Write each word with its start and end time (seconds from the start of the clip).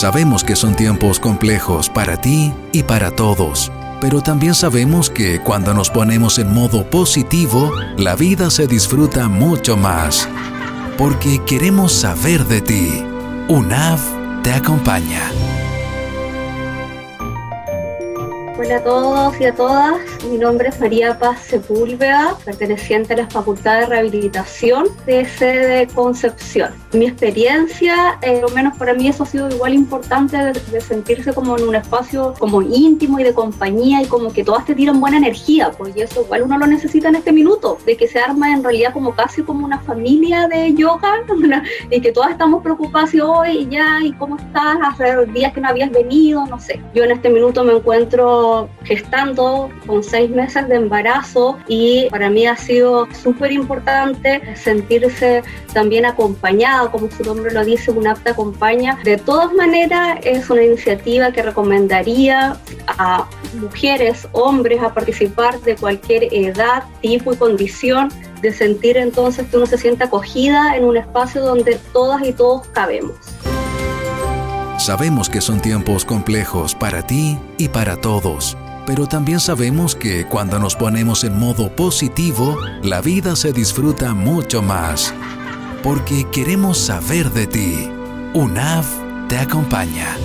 Sabemos 0.00 0.44
que 0.44 0.56
son 0.56 0.76
tiempos 0.76 1.20
complejos 1.20 1.90
para 1.90 2.18
ti 2.18 2.54
y 2.72 2.84
para 2.84 3.10
todos, 3.10 3.70
pero 4.00 4.22
también 4.22 4.54
sabemos 4.54 5.10
que 5.10 5.42
cuando 5.42 5.74
nos 5.74 5.90
ponemos 5.90 6.38
en 6.38 6.54
modo 6.54 6.88
positivo, 6.88 7.70
la 7.98 8.16
vida 8.16 8.48
se 8.48 8.66
disfruta 8.66 9.28
mucho 9.28 9.76
más. 9.76 10.26
Porque 10.96 11.42
queremos 11.44 11.92
saber 11.92 12.46
de 12.46 12.62
ti. 12.62 13.04
UNAV 13.48 14.00
te 14.42 14.54
acompaña. 14.54 15.30
Hola 18.62 18.76
a 18.76 18.84
todos 18.84 19.40
y 19.40 19.44
a 19.46 19.54
todas, 19.54 19.96
mi 20.28 20.36
nombre 20.36 20.68
es 20.68 20.78
María 20.78 21.18
Paz 21.18 21.40
Sepúlveda, 21.44 22.36
perteneciente 22.44 23.14
a 23.14 23.16
la 23.16 23.26
Facultad 23.26 23.80
de 23.80 23.86
Rehabilitación 23.86 24.88
de 25.06 25.24
sede 25.24 25.86
Concepción. 25.86 26.74
Mi 26.92 27.06
experiencia, 27.06 28.18
eh, 28.20 28.38
lo 28.42 28.50
menos 28.50 28.76
para 28.76 28.92
mí 28.92 29.08
eso 29.08 29.22
ha 29.22 29.26
sido 29.26 29.48
igual 29.48 29.72
importante 29.72 30.36
de, 30.36 30.80
sentirse 30.82 31.32
como 31.32 31.56
en 31.56 31.68
un 31.68 31.74
espacio 31.74 32.34
como 32.38 32.60
íntimo 32.60 33.18
y 33.18 33.24
de 33.24 33.32
compañía 33.32 34.02
y 34.02 34.06
como 34.06 34.30
que 34.30 34.44
todas 34.44 34.66
te 34.66 34.74
tiran 34.74 35.00
buena 35.00 35.16
energía, 35.16 35.70
pues 35.70 35.96
y 35.96 36.02
eso 36.02 36.20
igual 36.20 36.42
uno 36.42 36.58
lo 36.58 36.66
necesita 36.66 37.08
en 37.08 37.14
este 37.14 37.32
minuto, 37.32 37.78
de 37.86 37.96
que 37.96 38.08
se 38.08 38.18
arma 38.18 38.52
en 38.52 38.62
realidad 38.62 38.92
como 38.92 39.14
casi 39.14 39.42
como 39.42 39.64
una 39.64 39.78
familia 39.78 40.48
de 40.48 40.74
yoga 40.74 41.24
y 41.90 42.00
que 42.02 42.12
todas 42.12 42.32
estamos 42.32 42.62
preocupadas 42.62 43.14
y 43.14 43.20
hoy 43.20 43.66
ya 43.70 44.00
y 44.04 44.12
cómo 44.12 44.36
estás, 44.36 44.76
hace 44.82 45.24
días 45.32 45.54
que 45.54 45.62
no 45.62 45.68
habías 45.68 45.90
venido, 45.90 46.44
no 46.46 46.60
sé. 46.60 46.78
Yo 46.94 47.04
en 47.04 47.12
este 47.12 47.30
minuto 47.30 47.64
me 47.64 47.72
encuentro 47.72 48.49
gestando 48.84 49.70
con 49.86 50.02
seis 50.02 50.30
meses 50.30 50.68
de 50.68 50.76
embarazo 50.76 51.58
y 51.68 52.08
para 52.10 52.30
mí 52.30 52.46
ha 52.46 52.56
sido 52.56 53.06
súper 53.12 53.52
importante 53.52 54.40
sentirse 54.56 55.42
también 55.72 56.04
acompañada, 56.04 56.90
como 56.90 57.10
su 57.10 57.22
nombre 57.22 57.52
lo 57.52 57.64
dice, 57.64 57.90
una 57.90 58.12
apta 58.12 58.30
acompaña. 58.30 58.98
De 59.04 59.16
todas 59.16 59.52
maneras, 59.52 60.18
es 60.22 60.50
una 60.50 60.62
iniciativa 60.62 61.32
que 61.32 61.42
recomendaría 61.42 62.56
a 62.86 63.28
mujeres, 63.54 64.28
hombres 64.32 64.82
a 64.82 64.92
participar 64.92 65.60
de 65.60 65.76
cualquier 65.76 66.32
edad, 66.32 66.84
tipo 67.00 67.32
y 67.32 67.36
condición 67.36 68.08
de 68.42 68.52
sentir 68.52 68.96
entonces 68.96 69.46
que 69.48 69.56
uno 69.56 69.66
se 69.66 69.78
siente 69.78 70.04
acogida 70.04 70.76
en 70.76 70.84
un 70.84 70.96
espacio 70.96 71.42
donde 71.42 71.78
todas 71.92 72.26
y 72.26 72.32
todos 72.32 72.66
cabemos. 72.68 73.16
Sabemos 74.80 75.28
que 75.28 75.42
son 75.42 75.60
tiempos 75.60 76.06
complejos 76.06 76.74
para 76.74 77.06
ti 77.06 77.38
y 77.58 77.68
para 77.68 77.98
todos, 77.98 78.56
pero 78.86 79.06
también 79.06 79.38
sabemos 79.38 79.94
que 79.94 80.24
cuando 80.24 80.58
nos 80.58 80.74
ponemos 80.74 81.22
en 81.22 81.38
modo 81.38 81.68
positivo, 81.76 82.56
la 82.82 83.02
vida 83.02 83.36
se 83.36 83.52
disfruta 83.52 84.14
mucho 84.14 84.62
más. 84.62 85.12
Porque 85.82 86.26
queremos 86.32 86.78
saber 86.78 87.30
de 87.30 87.46
ti. 87.46 87.90
UNAV 88.32 88.86
te 89.28 89.36
acompaña. 89.36 90.16